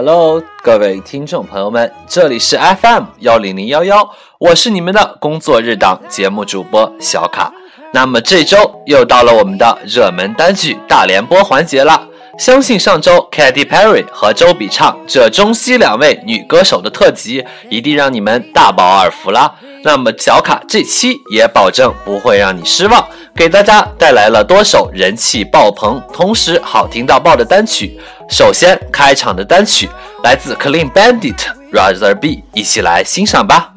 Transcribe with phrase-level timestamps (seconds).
[0.00, 7.52] Hello，各位听众朋友们，这里是 FM 幺零零幺幺，我是你们的工作日档节目主播小卡。
[7.92, 12.00] 那么这周又到了我们的热门单曲大联播环节了。
[12.38, 19.52] 相信上周 Katy Perry 和周笔畅这中西两位女歌手的特辑，一定让你们大饱耳福啦。
[19.82, 27.98] 那么小卡这期也保证不会让你失望，给大家带来了多首人气爆棚，同时好听到爆的单曲。
[28.30, 29.88] 首先开场的单曲
[30.22, 31.38] 来自 Clean Bandit
[31.72, 33.72] Rather Be，一起来欣赏吧。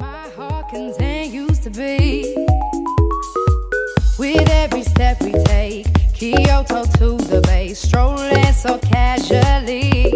[7.75, 10.13] strolling so casually.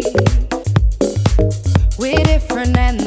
[1.98, 3.05] We're different and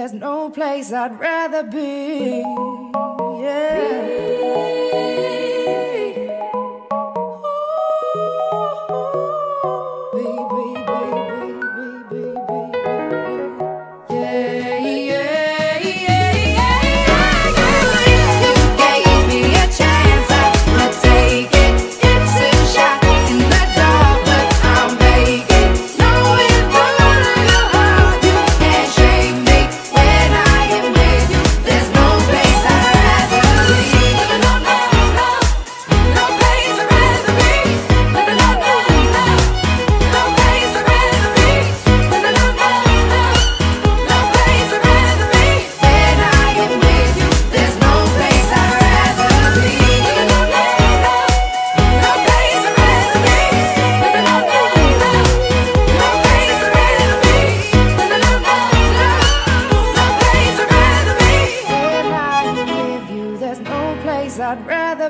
[0.00, 2.42] there's no place I'd rather be.
[3.42, 3.90] Yeah.
[65.00, 65.08] A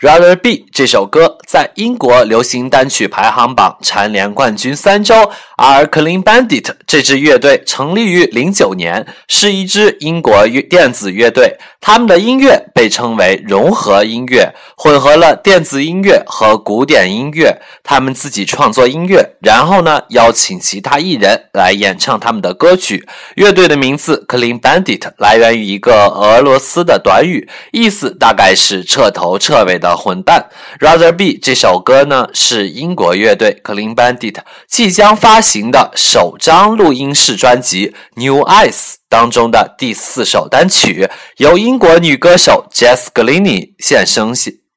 [0.00, 1.29] rather be 这首歌。
[1.50, 11.58] 在英国流行单曲排行榜蝉联冠军三周，而 Clean Bandit 这支乐队成立于零九年，是一支英国电子乐队。
[11.80, 17.60] 他们的音乐被称为融合音乐，混合了电子音乐和古典音乐。
[17.82, 23.08] 他们自己创作音乐，然后呢邀请其他艺人来演唱他们的歌曲。
[23.34, 29.96] 乐队的名字 Clean Bandit 来源于一个俄罗斯的短语，意思大概是彻头彻尾的。
[29.96, 30.48] 混蛋
[30.78, 34.36] ，Rather Be 这首歌呢是英国乐队 Clean Bandit
[34.68, 38.72] 即将发行的首张录音室专辑《New Eyes》
[39.08, 41.08] 当中的第四首单曲，
[41.38, 44.32] 由英国女歌手 Jess Glynne 现身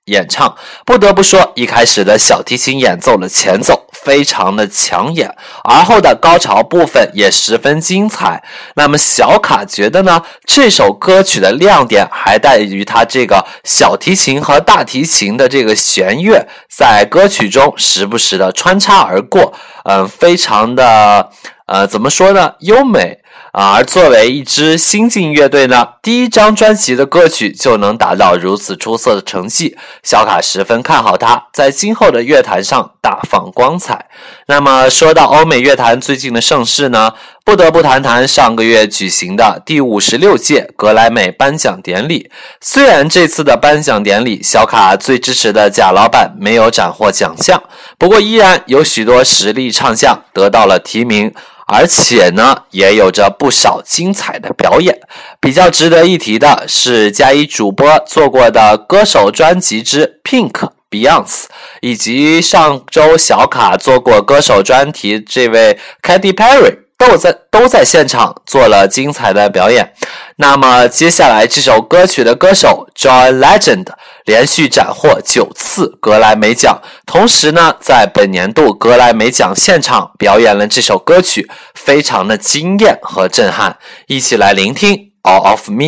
[0.06, 0.56] 演唱。
[0.86, 3.88] 不得不说，一开始的小提琴演奏的前奏。
[4.03, 5.33] 非常的抢眼，
[5.63, 8.44] 而后的高潮部分也十分精彩。
[8.75, 10.21] 那么小卡觉得呢？
[10.45, 19.53] 这首歌曲的亮点还在于它这个小提琴和大提琴的这个弦乐在歌曲中时不时的穿插而过，
[19.85, 21.29] 嗯，非常的
[21.65, 22.53] 呃，怎么说呢？
[22.59, 23.22] 优美。
[23.55, 34.07] 而作为一支新晋乐队呢，第一张专辑的歌曲就能达到如此出色的成绩，小卡十分看好他在今后的乐坛上大放光彩。
[34.47, 37.13] 那么说到欧美乐坛最近的盛事呢，
[37.45, 42.31] 不得不谈谈上个月举行的第五十六届格莱美颁奖典礼。
[42.59, 47.61] 虽然这次的颁奖典礼，小卡最支持的贾老板没有斩获奖项，
[48.00, 51.31] 不过依然有许多实力唱将得到了提名。
[51.68, 55.00] 而且呢，也有着不少精彩的表演。
[55.39, 61.45] 比较值得一提的是，加一主播做过的歌手专辑之 Pink、Beyonce，
[61.81, 69.93] 以及上周小卡做过歌手专题这位 Katy Perry，都在都在现场做了精彩的表演。
[70.37, 73.87] 那么接下来这首歌曲的歌手 John Legend。
[74.25, 83.77] 连续斩获九次格莱美奖，同时呢，在本年度格莱美奖现场表演了这首歌曲，非常的惊艳和震撼。
[84.07, 85.87] 一起来聆听《All of Me》。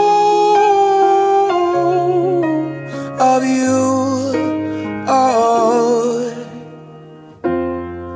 [3.37, 3.77] of you.
[5.07, 6.33] Oh.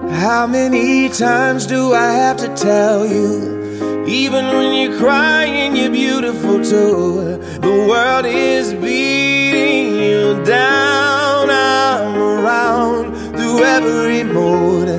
[0.10, 4.06] How many times do I have to tell you?
[4.06, 7.38] Even when you're crying, you're beautiful too.
[7.68, 11.50] The world is beating you down.
[11.50, 14.90] I'm around through every mood.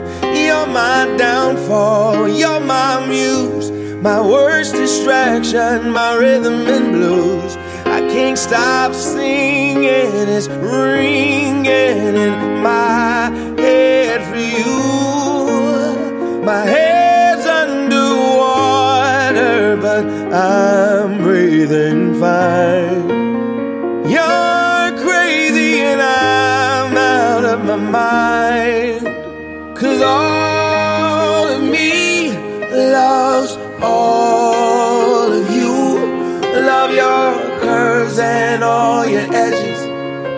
[0.45, 2.29] You're my downfall.
[2.29, 3.71] You're my muse.
[4.03, 7.56] My worst distraction, my rhythm and blues.
[8.17, 9.85] Can't stop singing.
[9.85, 13.29] It's ringing in my
[13.59, 14.81] head for you.
[16.43, 18.17] My head's underwater,
[19.77, 23.07] but I'm breathing fine.
[24.09, 29.05] You're crazy and I'm out of my mind.
[29.77, 32.33] Cause all of me
[32.73, 34.16] loves all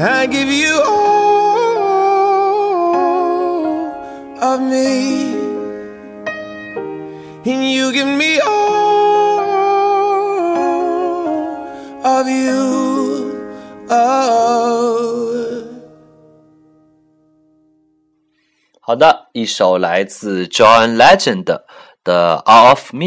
[0.00, 1.66] I give you all
[4.42, 5.34] of me,
[7.44, 9.40] and you give me all
[12.04, 13.34] of you.
[13.88, 15.64] Oh.
[18.80, 21.64] 好的，一首来自 John Legend 的《
[22.44, 23.06] All of Me》。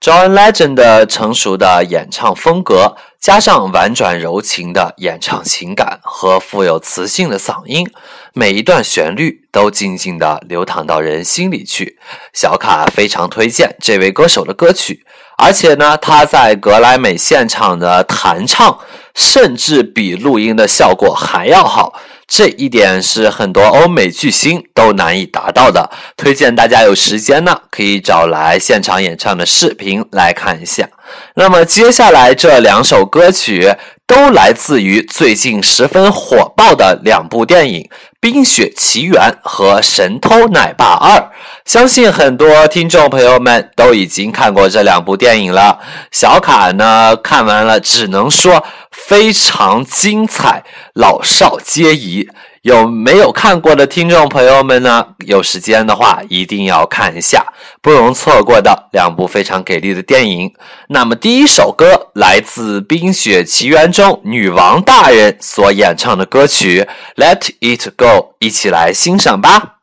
[0.00, 7.86] John Legend 的成熟的演唱风格，加上婉转柔情的演唱情感和富有磁性的嗓音，
[8.32, 11.98] 每一段旋律都静静地流淌到人心里去。
[12.32, 15.04] 小卡非常推荐这位歌手的歌曲，
[15.36, 18.78] 而且呢，他在格莱美现场的弹唱，
[19.14, 21.92] 甚至比录音的效果还要好。
[22.32, 25.90] 这一点是很多欧美巨星都难以达到的。
[26.16, 30.88] 推荐大家有时间呢，可以找来现场演唱的视频来看一下。
[31.34, 33.74] 那么接下来这两首歌曲
[34.10, 37.82] 都来自于最近十分火爆的两部电影
[38.18, 41.16] 《冰雪奇缘》和《神偷奶爸二》。
[41.64, 45.78] 相信很多听众朋友们都已经看过这两部电影了。
[46.10, 50.64] 小卡呢，看完了只能说非常精彩，
[50.94, 52.28] 老少皆宜。
[52.62, 55.06] 有没有看过的听众朋友们呢？
[55.24, 57.42] 有时间的话一定要看一下，
[57.80, 60.52] 不容错过的两部非常给力的电影。
[60.88, 66.86] 那么第一首歌来自《冰雪奇缘》中女王大人所演唱的歌曲
[67.22, 68.04] 《Let It Go》，
[68.40, 69.76] 一起来欣赏吧。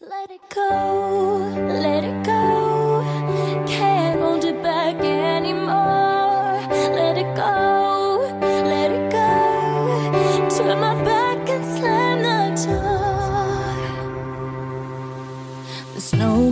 [0.00, 1.43] Let it go,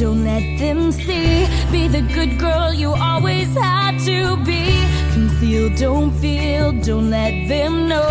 [0.00, 1.46] Don't let them see.
[1.70, 4.80] Be the good girl you always had to be.
[5.12, 8.08] Conceal, don't feel, don't let them know.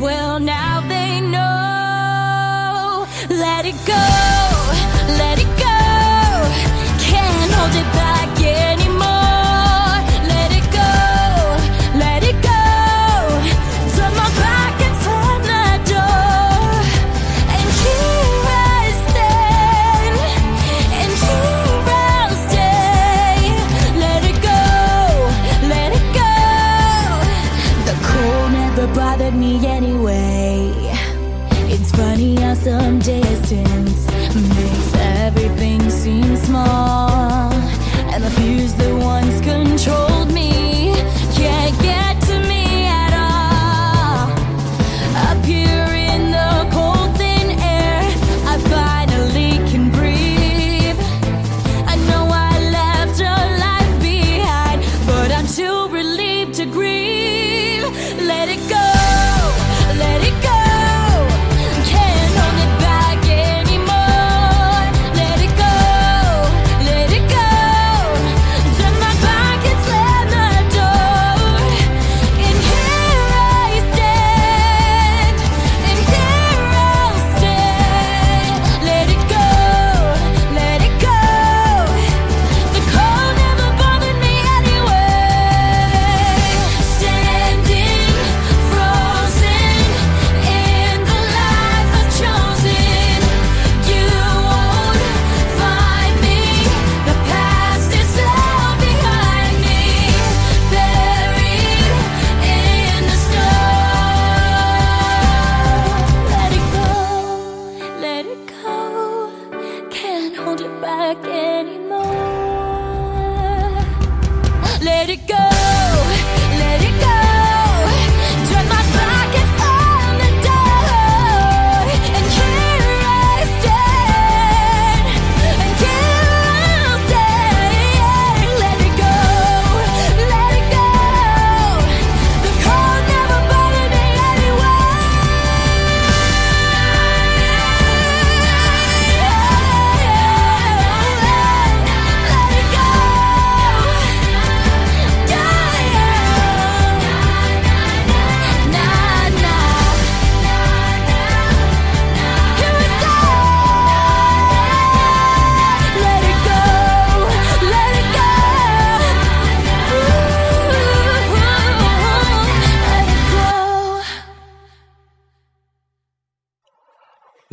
[0.00, 3.06] Well, now they know.
[3.28, 4.06] Let it go,
[5.18, 5.51] let it go.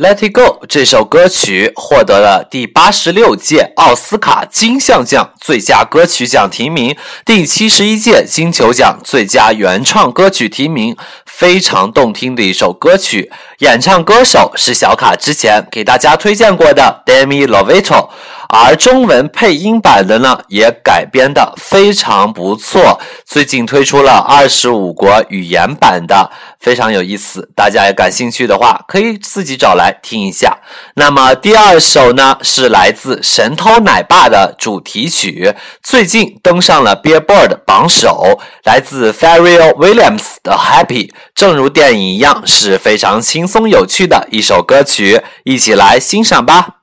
[0.00, 13.30] Let It Go 这首歌曲获得了第八十六届奥斯卡金像奖最佳歌曲奖提名，第七十一届金球奖最佳原创歌曲提名，非常动听的一首歌曲。
[13.58, 18.08] 演唱歌手是小卡之前给大家推荐过的 Demi Lovato。
[18.52, 23.00] 而中文配音版的呢，也改编的非常不错。
[23.24, 27.48] 最近推出了二十五国语言版的，非常有意思。
[27.54, 30.58] 大家也感兴趣的话，可以自己找来听一下。
[30.94, 41.12] 那么第二首呢，是来自《神偷奶爸》的主题曲，最近登上了 Billboard 榜首，来自 Pharrell Williams 的 Happy。
[41.36, 46.79] 正如电影一样，是非常轻松有趣的一首歌曲，一起来欣赏吧。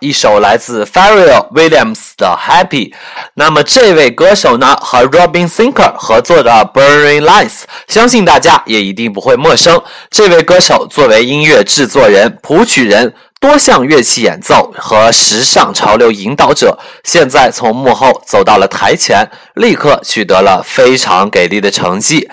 [0.00, 2.92] 一首来自 Pharrell Williams 的 Happy。
[3.34, 9.80] 那么这位歌手呢，和 Robin Thicke 合作的 Burning Lights，相信大家也一定不会陌生。
[10.10, 13.14] 这位歌手作为音乐制作人、谱曲人。
[13.40, 22.26] 多项乐器演奏和时尚潮流引导者，现在从幕后走到了台前，立刻取得了非常给力的成绩。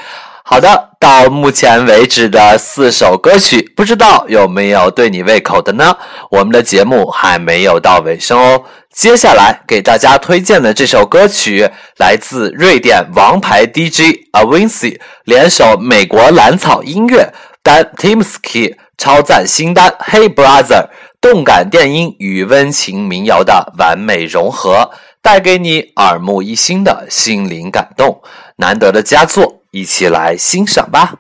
[0.44, 5.96] 好的，到目前为止的四首歌曲，不知道有没有对你胃口的呢？
[6.32, 8.64] 我们的节目还没有到尾声哦。
[8.94, 17.32] 接下来给大家推荐的这首歌曲，来自瑞典王牌 DJ Avinci 联手美国蓝草音乐
[17.64, 20.88] Dan Timsky 超赞新单 Hey Brother，
[21.22, 28.22] 动感电音与温情民谣的完美融合，带给你耳目一新的心灵感动，
[28.58, 29.61] 难得的佳作。
[29.71, 31.19] 一起来欣赏吧。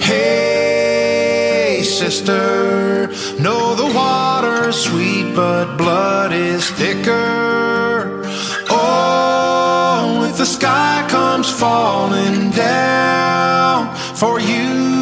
[0.01, 8.23] Hey, sister, know the water's sweet, but blood is thicker.
[8.71, 15.02] Oh, if the sky comes falling down for you,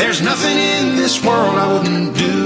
[0.00, 2.39] there's nothing in this world I wouldn't do.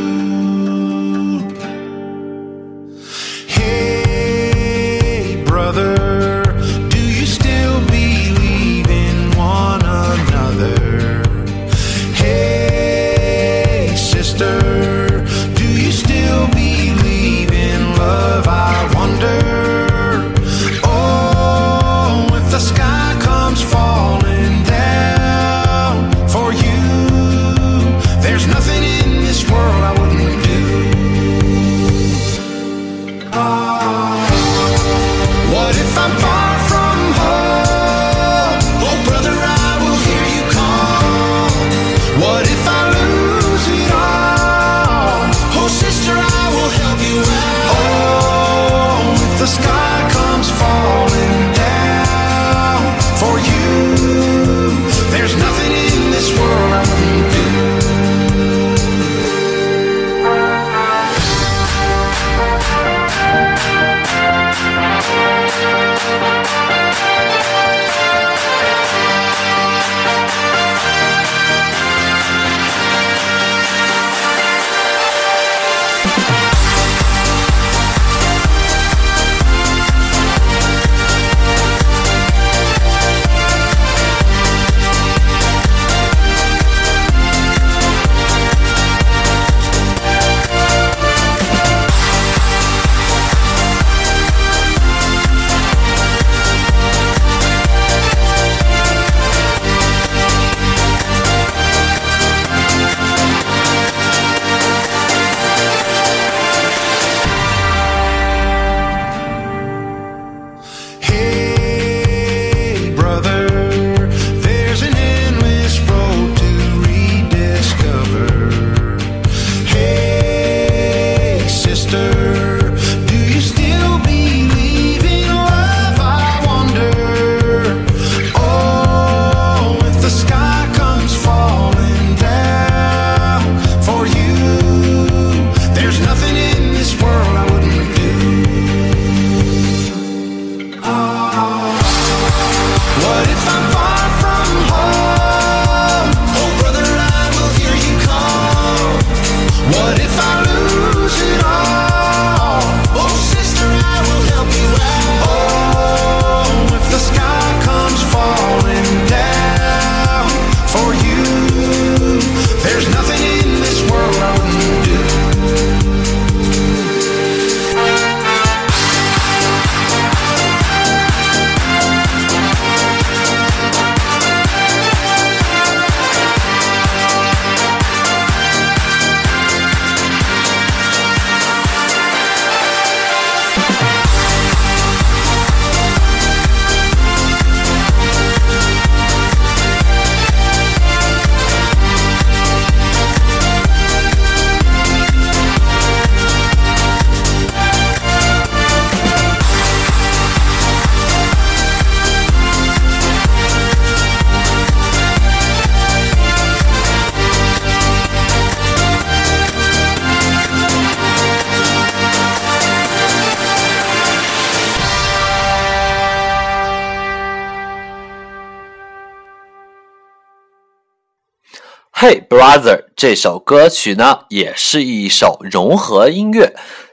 [222.04, 226.52] Hey Brother 这首歌曲呢，也是一首融合音乐。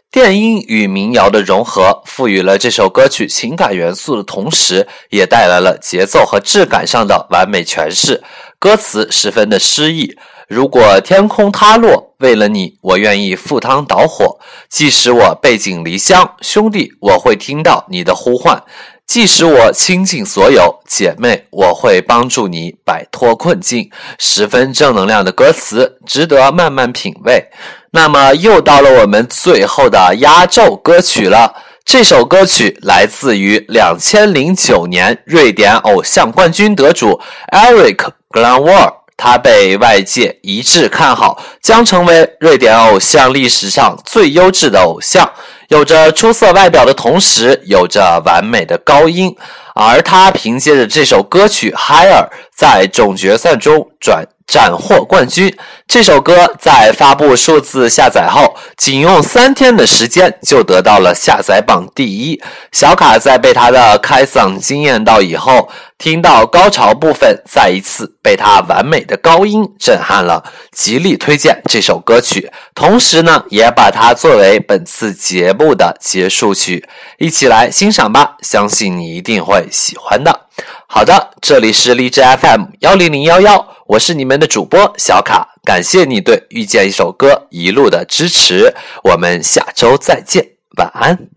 [0.09, 8.23] 电音与民谣的融合，赋予了这首歌曲情感元素的同时，也带来了节奏和质感上的完美诠释。
[8.57, 10.15] 歌词十分的诗意。
[10.47, 14.39] 如果天空塌落，为了你，我愿意赴汤蹈火。
[14.69, 18.63] 即使我背井离乡，兄弟，我会听到你的呼唤。
[19.11, 23.91] 即使我倾尽所有，姐妹，我会帮助你摆脱困境。
[24.17, 27.47] 十分正能量的歌词，值得慢慢品味。
[27.91, 31.53] 那么，又到了我们最后的压轴歌曲了。
[31.83, 37.19] 这首歌曲来自于两千零九年瑞典偶像冠军得主
[37.51, 45.29] Eric Glanwall，他被外界一致看好，将成为瑞典偶像历史上最优质的偶像。
[45.71, 49.33] 有着出色外表的同时，有着完美的高音，
[49.73, 55.55] 而他凭借着这首歌曲《Higher》在总决赛中转斩获冠军。
[55.87, 62.41] 这首歌在发布数字下载后，仅用三天的时间就得到了下载榜第一。
[62.73, 72.51] 小卡在被他的开嗓惊艳到以后，听到高潮部分，再一次被他完美的高音震撼了，极力推荐这首歌曲。
[72.75, 76.85] 同时呢，也把它作为本次节目的结束曲，
[77.19, 80.47] 一起来欣赏吧，相信你一定会喜欢的。
[80.87, 88.73] 好的，这里是荔枝 FM 幺零零幺幺，我是你们的主播小卡，感谢你对遇见一首歌一路的支持，
[89.03, 91.27] 我们下周再见，晚安。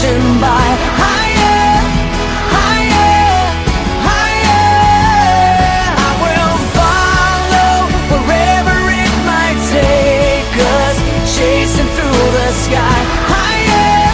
[0.00, 0.64] By.
[0.96, 1.76] Higher,
[2.56, 3.36] higher,
[4.08, 4.64] higher.
[5.92, 7.74] I will follow
[8.08, 10.96] wherever it might take us,
[11.36, 13.00] chasing through the sky.
[13.28, 14.08] Higher,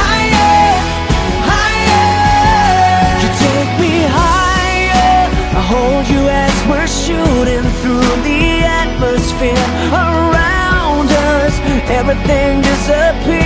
[0.00, 0.80] higher,
[1.52, 2.08] higher.
[3.20, 5.28] You take me higher.
[5.52, 11.54] I hold you as we're shooting through the atmosphere around us.
[12.00, 13.41] Everything disappears.